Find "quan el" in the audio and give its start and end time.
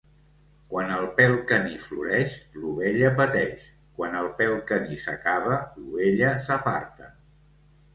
0.69-1.03, 4.01-4.33